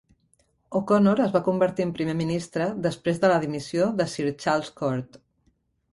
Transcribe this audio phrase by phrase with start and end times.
[0.79, 5.21] O'Connor es va convertir en primer ministre després de la dimissió de Sir Charles Court.